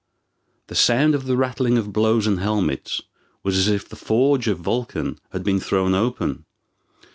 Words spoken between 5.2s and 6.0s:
had been thrown